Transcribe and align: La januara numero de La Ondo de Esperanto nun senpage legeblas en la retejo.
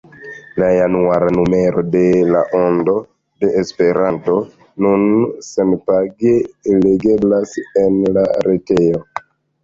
La 0.61 0.67
januara 0.75 1.27
numero 1.33 1.81
de 1.95 1.99
La 2.35 2.39
Ondo 2.59 2.95
de 3.43 3.49
Esperanto 3.63 4.37
nun 4.85 5.03
senpage 5.49 6.31
legeblas 6.87 7.53
en 7.83 8.01
la 8.17 8.25
retejo. 8.49 9.03